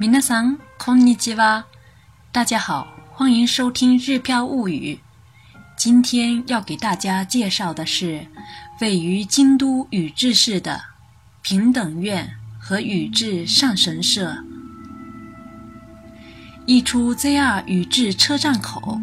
[0.00, 1.66] 皆さんこんにちは。
[2.32, 4.94] 大家好，欢迎收听《日飘物语》。
[5.76, 8.26] 今天要给大家介绍的是
[8.80, 10.80] 位于京都宇治市的
[11.42, 14.44] 平等院和宇治上神社。
[16.66, 19.00] 一出 ZR 宇治车站口，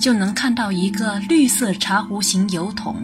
[0.00, 2.96] 就能看到一个绿色茶壶形油桶，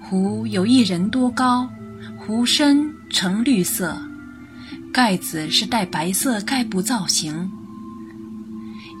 [0.00, 1.68] 壶有一人多高，
[2.16, 4.00] 壶身呈绿色。
[4.93, 7.49] 盖子是带白色盖布造型，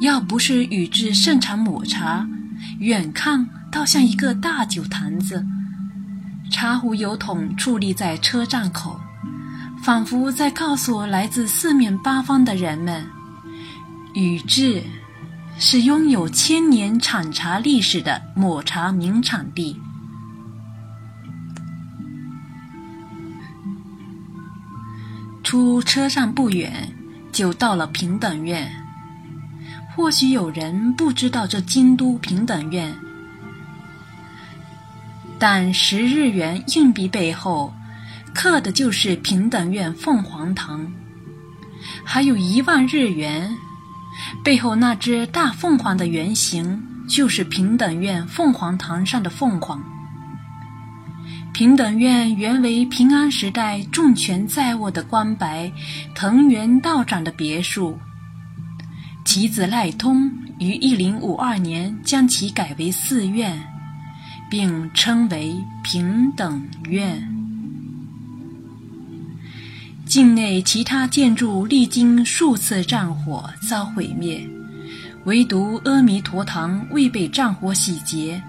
[0.01, 2.27] 要不是宇治盛产抹茶，
[2.79, 5.45] 远看倒像一个大酒坛子。
[6.49, 8.99] 茶壶油桶矗立在车站口，
[9.83, 13.05] 仿佛在告诉来自四面八方的人们：
[14.15, 14.81] 宇治
[15.59, 19.79] 是拥有千年产茶历史的抹茶名产地。
[25.53, 26.91] 出车站不远，
[27.31, 28.67] 就到了平等院。
[29.95, 32.91] 或许有人不知道这京都平等院，
[35.37, 37.71] 但十日元硬币背后
[38.33, 40.91] 刻的就是平等院凤凰堂，
[42.03, 43.55] 还有一万日元
[44.43, 49.79] 背后那只大凤凰的原型，就是平等院凤凰堂上的凤凰。
[51.53, 55.71] 平等院原为平安时代重权在握的关白
[56.15, 57.95] 藤原道长的别墅，
[59.23, 63.55] 其子赖通于一零五二年将其改为寺院，
[64.49, 67.21] 并称为平等院。
[70.07, 74.41] 境内其他建筑历经数次战火遭毁灭，
[75.25, 78.41] 唯独阿弥陀堂未被战火洗劫。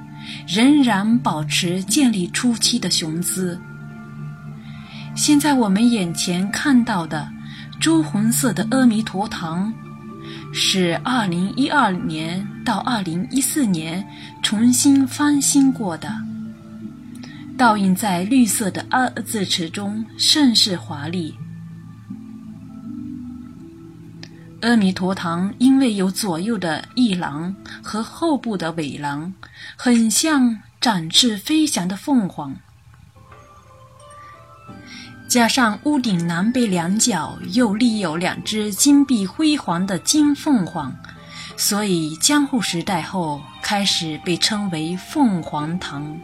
[0.47, 3.59] 仍然保持建立初期的雄姿。
[5.15, 7.29] 现在我们眼前看到的
[7.81, 9.73] 朱红色的阿弥陀堂，
[10.53, 14.05] 是2012年到2014年
[14.43, 16.13] 重新翻新过的，
[17.57, 21.35] 倒映在绿色的二字池中，甚是华丽。
[24.65, 29.35] 阿弥陀堂因为有左右的翼廊和后部的尾廊，
[29.77, 32.57] 很像展翅飞翔的凤凰。
[35.29, 40.97] 加上屋顶南北两角又立有两只金碧辉煌的金凤凰，
[41.59, 46.19] 所以江户时代后开始被称为凤凰堂。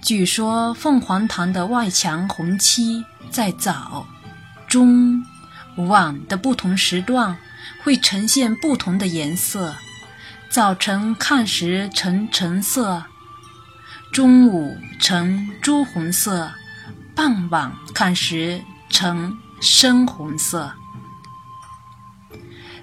[0.00, 4.06] 据说凤凰堂的外墙红漆在早、
[4.68, 5.20] 中。
[5.86, 7.36] 晚的不同时段
[7.82, 9.76] 会呈现不同的颜色：
[10.50, 13.04] 早晨看时呈橙色，
[14.12, 16.50] 中午呈朱红色，
[17.14, 20.72] 傍晚看时呈深红色。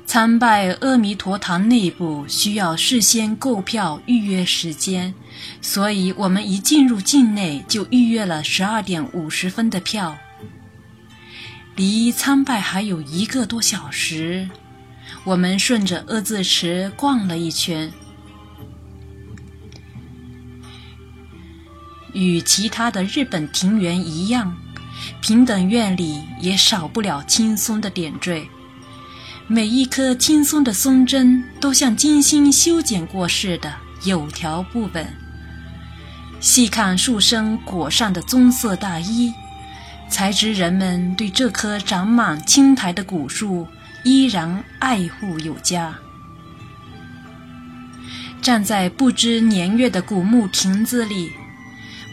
[0.06, 5.14] 参拜阿弥陀堂内部需要事先购票预约时间，
[5.62, 10.16] 所以我们一进入境内就预约了十二点五十分的票。
[11.76, 14.50] 离参拜还有一个多小时，
[15.26, 17.92] 我们顺着二字池逛了一圈。
[22.14, 24.56] 与其他的日本庭园一样，
[25.20, 28.48] 平等院里也少不了青松的点缀。
[29.48, 33.74] 每一棵青松的松针都像精心修剪过似的，
[34.06, 35.06] 有条不紊。
[36.40, 39.34] 细看树身裹上的棕色大衣。
[40.10, 43.68] 才知人们对这棵长满青苔的古树
[44.04, 45.96] 依然爱护有加。
[48.42, 51.32] 站在不知年月的古木亭子里，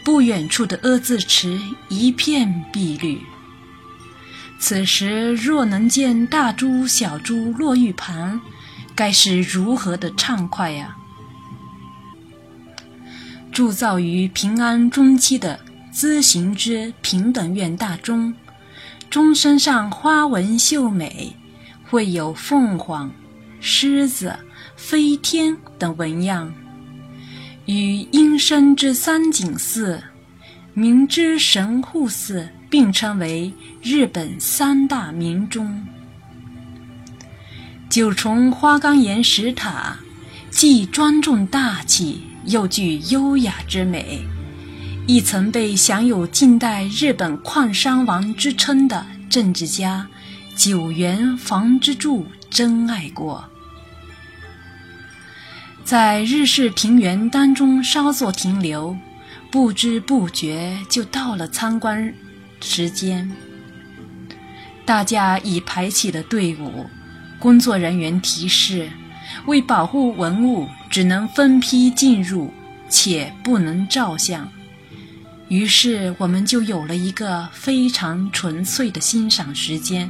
[0.03, 1.59] 不远处的阿字池
[1.89, 3.21] 一片碧绿。
[4.59, 8.41] 此时若能见大珠小珠落玉盘，
[8.95, 10.95] 该是如何的畅快呀！
[13.51, 15.59] 铸造于平安中期的。
[15.93, 18.33] 咨行之平等院大钟，
[19.11, 21.35] 钟身上花纹秀美，
[21.87, 23.11] 绘有凤凰、
[23.59, 24.35] 狮子、
[24.75, 26.51] 飞天等纹样，
[27.67, 30.01] 与阴生之三井寺、
[30.73, 33.53] 明之神户寺并称为
[33.83, 35.85] 日本三大名钟。
[37.87, 39.97] 九重花岗岩石塔，
[40.49, 44.25] 既庄重大气，又具优雅之美。
[45.05, 50.07] 亦曾被享有近代日本矿山王之称的政治家
[50.55, 53.43] 九原房之助珍爱过。
[55.83, 58.97] 在日式庭园当中稍作停留，
[59.51, 62.13] 不知不觉就到了参观
[62.61, 63.29] 时间。
[64.85, 66.85] 大家已排起了队伍。
[67.39, 68.89] 工作人员提示：
[69.47, 72.53] 为保护文物，只能分批进入，
[72.87, 74.47] 且不能照相。
[75.49, 80.09] 于是，我们就有了一个非常纯粹的欣赏时间。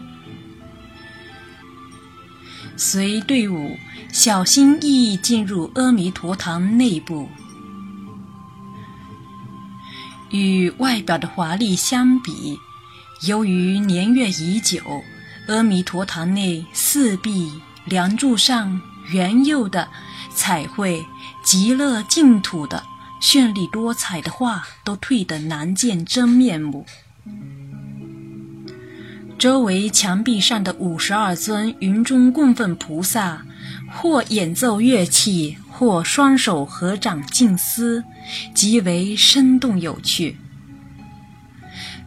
[2.77, 3.77] 随队伍
[4.11, 7.27] 小心翼翼进入阿弥陀堂内部，
[10.31, 12.57] 与外表的华丽相比，
[13.27, 14.81] 由于年月已久，
[15.47, 17.51] 阿弥陀堂内四壁
[17.85, 18.81] 梁柱上
[19.11, 19.89] 原有的
[20.33, 21.05] 彩绘
[21.43, 22.81] 极乐净土的
[23.23, 26.85] 绚丽多彩的画都褪得难见真面目。
[29.39, 33.45] 周围墙壁上的五十二尊云中供奉菩萨，
[33.89, 38.03] 或演奏乐器，或双手合掌静思，
[38.53, 40.37] 极为生动有趣。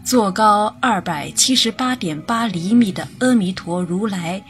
[0.05, 4.45] 坐高二百七十八点八厘米的阿弥陀如来，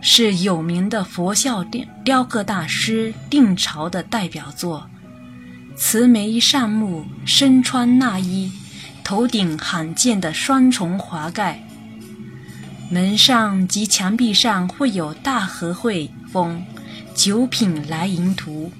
[0.00, 4.88] 是有名的佛像雕雕刻大师定朝的代表作。
[5.84, 8.52] 慈眉善目，身穿衲衣，
[9.02, 11.60] 头顶罕见的双重华盖。
[12.88, 16.64] 门上及墙壁上会有大和会风
[17.16, 18.70] 九品来迎图。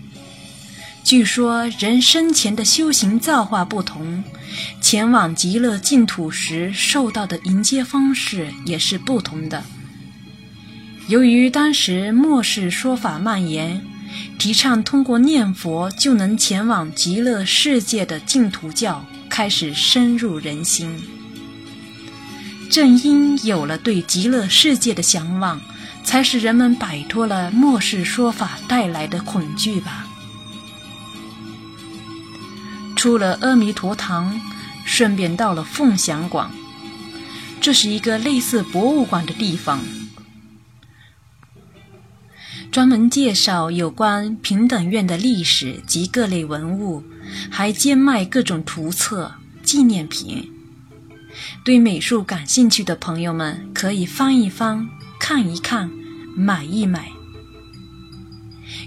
[1.02, 4.22] 据说人生前的修行造化不同，
[4.80, 9.64] 前往极乐净土时受到的迎接方式也是不同的。
[11.08, 13.84] 由于当时末世说法蔓延，
[14.38, 21.02] 提倡通过念佛就能前往极乐世界的净土教开始深入人心。
[22.70, 25.60] 正因有了对极乐世界的向往，
[26.04, 30.06] 才使人们摆脱了末世说法带来的恐惧吧。
[32.96, 34.40] 出了阿弥陀堂，
[34.84, 36.50] 顺便到了凤翔馆，
[37.60, 39.80] 这是一个类似博物馆的地方，
[42.72, 47.02] 专门介绍有关平等院的历史及各类文物，
[47.50, 49.30] 还兼卖各种图册、
[49.62, 50.50] 纪念品。
[51.62, 54.88] 对美术感兴趣的朋友们可以翻一翻、
[55.20, 55.90] 看一看、
[56.34, 57.12] 买一买。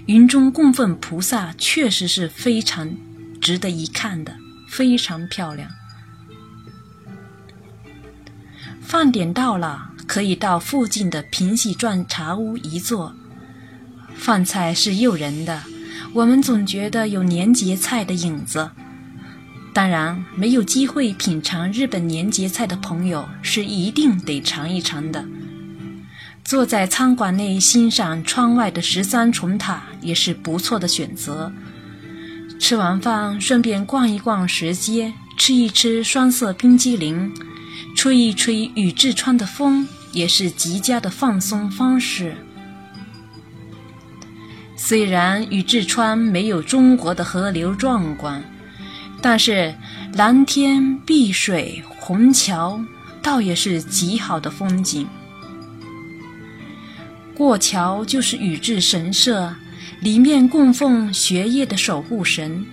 [0.06, 2.92] 云中供奉菩萨确实是非常
[3.40, 4.36] 值得一看的，
[4.68, 5.70] 非常漂亮。
[8.80, 13.14] 饭点到了，可以到附近的平喜传茶屋一坐。
[14.16, 15.62] 饭菜是诱人的，
[16.12, 18.70] 我们总觉得有年节菜的影子。
[19.72, 25.24] 当然，没有机会品尝日本年节菜的朋友是一定得尝一尝的。
[26.42, 31.52] 坐在餐馆内欣赏窗外的十三重塔也是不错的选择。
[32.58, 37.30] 吃完饭顺便逛一逛石阶，吃一吃双色冰激凌，
[37.94, 42.34] 吹一吹宇治川的风，也是极佳的放松方式。
[44.76, 48.42] 虽然宇治川没有中国的河流壮观。
[49.22, 49.74] 但是
[50.12, 52.78] 蓝天碧水虹桥，
[53.22, 55.08] 倒也是极好的风景。
[57.34, 59.52] 过桥就是宇治神社，
[60.00, 62.64] 里面供奉学业的守护神。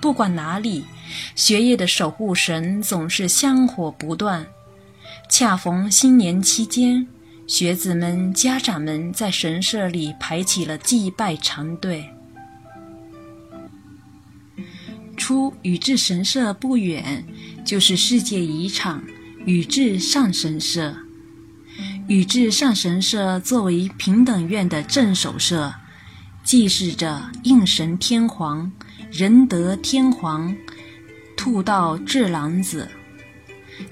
[0.00, 0.84] 不管哪里，
[1.34, 4.46] 学业的守护神总是香火不断。
[5.28, 7.08] 恰逢新年期间，
[7.46, 12.04] 学子们、家长们在神社里排起了祭拜长队。
[15.16, 17.24] 出宇治神社不远，
[17.64, 19.02] 就是世界遗产
[19.44, 20.94] 宇治上神社。
[22.08, 25.72] 宇治上神社作为平等院的镇守社，
[26.42, 28.70] 祭祀着应神天皇、
[29.10, 30.54] 仁德天皇、
[31.36, 32.88] 兔道智郎子。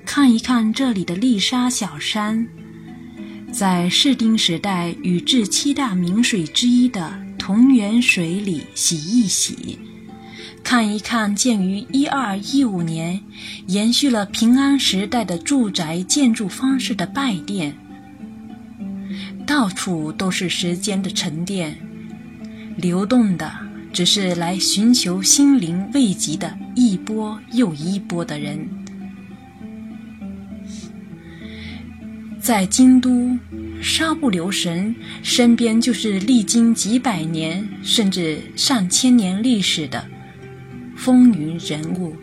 [0.04, 2.46] 看一看这里的丽莎小山，
[3.54, 9.78] 在室町时代宇治七大名水之一的桐原水里洗一洗。
[10.64, 13.20] 看一看，建于一二一五年，
[13.68, 17.76] 延续了平安时代的住宅建筑方式的拜殿，
[19.46, 21.78] 到处都是时间的沉淀，
[22.76, 23.52] 流动的
[23.92, 28.84] 只是来寻求心灵慰藉的一波又一波的人。
[32.45, 33.39] 在京都，
[33.81, 40.05] 稍不留神，身边就是历经几百年甚至上千年历史的。
[40.95, 42.15] 风云人物，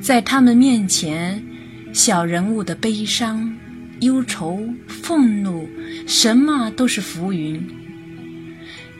[0.00, 1.40] 在他们面前，
[1.92, 3.56] 小人物的悲伤、
[4.00, 5.68] 忧愁、愤怒，
[6.04, 7.64] 什么都是浮云。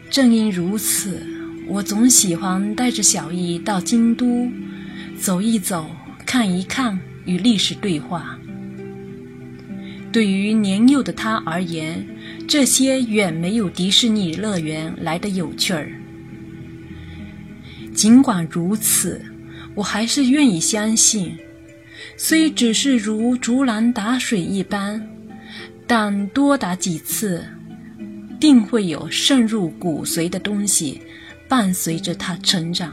[0.08, 1.20] 正因如此，
[1.66, 4.48] 我总喜欢带着小易到京都，
[5.18, 5.90] 走一走，
[6.24, 8.37] 看一看，与历史对话。
[10.10, 12.06] 对于年幼的他而言，
[12.48, 15.92] 这些远没有迪士尼乐园来的有趣儿。
[17.94, 19.20] 尽管如此，
[19.74, 21.36] 我还是愿意相信，
[22.16, 25.06] 虽只是如竹篮打水一般，
[25.86, 27.44] 但多打几次，
[28.40, 31.00] 定会有渗入骨髓的东西
[31.48, 32.92] 伴随着他成长。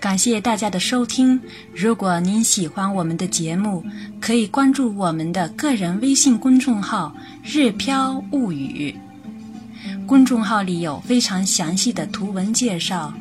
[0.00, 1.40] 感谢大家的收听。
[1.74, 3.84] 如果您喜欢我们的节目，
[4.20, 8.94] 可以关注我们的个人微信公众号“日飘物语”。
[10.06, 13.12] 公众号里有非常详细的图文介绍，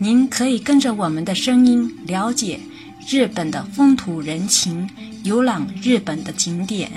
[0.00, 2.58] 您可以跟着我们的声音了解
[3.06, 4.88] 日本的风土人情，
[5.22, 6.90] 游览日本的景点。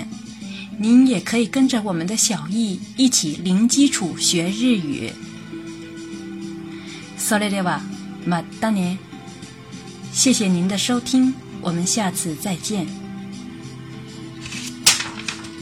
[0.78, 5.12] 您也可以跟着我们的小易一起零基础学日语。
[7.16, 7.80] それでは
[8.26, 8.96] またね。
[10.17, 11.31] 谢谢您的收听，
[11.61, 13.06] 我们下次再见。